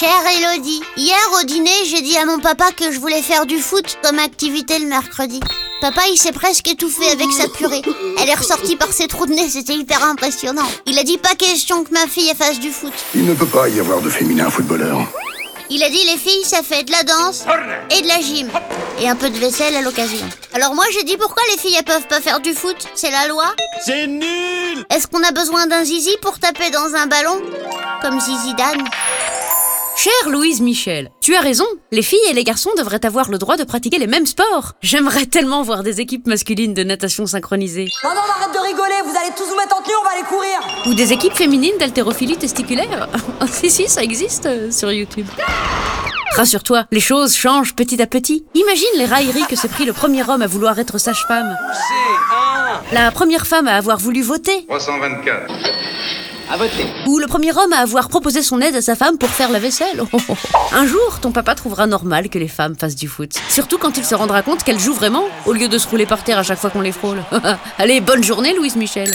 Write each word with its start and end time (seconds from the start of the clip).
Chère 0.00 0.24
Elodie, 0.34 0.80
hier 0.96 1.18
au 1.38 1.44
dîner, 1.44 1.84
j'ai 1.84 2.00
dit 2.00 2.16
à 2.16 2.24
mon 2.24 2.38
papa 2.38 2.72
que 2.74 2.90
je 2.90 2.98
voulais 2.98 3.20
faire 3.20 3.44
du 3.44 3.58
foot 3.58 3.98
comme 4.02 4.18
activité 4.18 4.78
le 4.78 4.86
mercredi. 4.86 5.40
Papa, 5.82 6.00
il 6.10 6.16
s'est 6.16 6.32
presque 6.32 6.68
étouffé 6.68 7.10
avec 7.10 7.30
sa 7.30 7.48
purée. 7.48 7.82
Elle 8.18 8.30
est 8.30 8.34
ressortie 8.34 8.76
par 8.76 8.90
ses 8.94 9.08
trous 9.08 9.26
de 9.26 9.34
nez, 9.34 9.50
c'était 9.50 9.74
hyper 9.74 10.02
impressionnant. 10.02 10.66
Il 10.86 10.98
a 10.98 11.04
dit 11.04 11.18
pas 11.18 11.34
question 11.34 11.84
que 11.84 11.92
ma 11.92 12.06
fille 12.06 12.32
fasse 12.34 12.58
du 12.60 12.70
foot. 12.70 12.94
Il 13.14 13.26
ne 13.26 13.34
peut 13.34 13.44
pas 13.44 13.68
y 13.68 13.78
avoir 13.78 14.00
de 14.00 14.08
féminin 14.08 14.48
footballeur. 14.48 15.06
Il 15.68 15.82
a 15.82 15.90
dit 15.90 16.04
les 16.06 16.16
filles, 16.16 16.44
ça 16.44 16.62
fait 16.62 16.84
de 16.84 16.92
la 16.92 17.02
danse 17.02 17.44
et 17.90 18.00
de 18.00 18.08
la 18.08 18.22
gym. 18.22 18.48
Et 19.02 19.06
un 19.08 19.16
peu 19.16 19.28
de 19.28 19.36
vaisselle 19.36 19.76
à 19.76 19.82
l'occasion. 19.82 20.26
Alors 20.54 20.74
moi 20.74 20.84
j'ai 20.94 21.04
dit 21.04 21.18
pourquoi 21.18 21.42
les 21.52 21.58
filles 21.58 21.76
elles 21.76 21.84
peuvent 21.84 22.08
pas 22.08 22.22
faire 22.22 22.40
du 22.40 22.54
foot? 22.54 22.88
C'est 22.94 23.10
la 23.10 23.28
loi 23.28 23.44
C'est 23.84 24.06
nul 24.06 24.86
Est-ce 24.88 25.06
qu'on 25.08 25.22
a 25.22 25.30
besoin 25.32 25.66
d'un 25.66 25.84
zizi 25.84 26.16
pour 26.22 26.38
taper 26.38 26.70
dans 26.70 26.94
un 26.94 27.06
ballon? 27.06 27.38
Comme 28.00 28.18
Zizi 28.18 28.54
Dan 28.54 28.82
Chère 30.02 30.30
Louise 30.30 30.62
Michel, 30.62 31.10
tu 31.20 31.34
as 31.34 31.40
raison, 31.40 31.66
les 31.92 32.00
filles 32.00 32.18
et 32.30 32.32
les 32.32 32.42
garçons 32.42 32.70
devraient 32.78 33.04
avoir 33.04 33.30
le 33.30 33.36
droit 33.36 33.58
de 33.58 33.64
pratiquer 33.64 33.98
les 33.98 34.06
mêmes 34.06 34.24
sports. 34.24 34.72
J'aimerais 34.80 35.26
tellement 35.26 35.62
voir 35.62 35.82
des 35.82 36.00
équipes 36.00 36.26
masculines 36.26 36.72
de 36.72 36.82
natation 36.82 37.26
synchronisées. 37.26 37.90
Non, 38.02 38.14
non, 38.14 38.20
arrête 38.34 38.54
de 38.54 38.66
rigoler, 38.66 38.94
vous 39.04 39.14
allez 39.14 39.34
tous 39.36 39.44
vous 39.44 39.56
mettre 39.56 39.76
en 39.76 39.82
tenue, 39.82 39.92
on 40.00 40.04
va 40.04 40.12
aller 40.12 40.26
courir 40.26 40.86
Ou 40.86 40.94
des 40.94 41.12
équipes 41.12 41.34
féminines 41.34 41.76
d'haltérophilie 41.78 42.38
testiculaire. 42.38 43.10
si, 43.52 43.68
si, 43.68 43.88
ça 43.88 44.02
existe 44.02 44.46
euh, 44.46 44.70
sur 44.70 44.90
YouTube. 44.90 45.26
Rassure-toi, 46.34 46.86
les 46.90 47.00
choses 47.00 47.34
changent 47.34 47.74
petit 47.74 48.00
à 48.00 48.06
petit. 48.06 48.46
Imagine 48.54 48.96
les 48.96 49.04
railleries 49.04 49.46
que 49.50 49.56
s'est 49.56 49.68
pris 49.68 49.84
le 49.84 49.92
premier 49.92 50.26
homme 50.26 50.40
à 50.40 50.46
vouloir 50.46 50.78
être 50.78 50.96
sage-femme. 50.96 51.54
La 52.92 53.10
première 53.10 53.46
femme 53.46 53.68
à 53.68 53.76
avoir 53.76 53.98
voulu 53.98 54.22
voter. 54.22 54.64
324. 54.66 55.79
Ou 57.06 57.18
le 57.18 57.26
premier 57.26 57.56
homme 57.56 57.72
à 57.72 57.78
avoir 57.78 58.08
proposé 58.08 58.42
son 58.42 58.60
aide 58.60 58.74
à 58.76 58.82
sa 58.82 58.96
femme 58.96 59.18
pour 59.18 59.28
faire 59.28 59.50
la 59.50 59.58
vaisselle. 59.58 60.02
Un 60.72 60.86
jour, 60.86 61.20
ton 61.20 61.30
papa 61.30 61.54
trouvera 61.54 61.86
normal 61.86 62.28
que 62.28 62.38
les 62.38 62.48
femmes 62.48 62.74
fassent 62.76 62.96
du 62.96 63.08
foot. 63.08 63.32
Surtout 63.48 63.78
quand 63.78 63.96
il 63.96 64.04
se 64.04 64.14
rendra 64.14 64.42
compte 64.42 64.64
qu'elles 64.64 64.80
jouent 64.80 64.94
vraiment, 64.94 65.24
au 65.46 65.52
lieu 65.52 65.68
de 65.68 65.78
se 65.78 65.88
rouler 65.88 66.06
par 66.06 66.24
terre 66.24 66.38
à 66.38 66.42
chaque 66.42 66.58
fois 66.58 66.70
qu'on 66.70 66.80
les 66.80 66.92
frôle. 66.92 67.22
Allez, 67.78 68.00
bonne 68.00 68.24
journée, 68.24 68.54
Louise 68.54 68.76
Michel. 68.76 69.10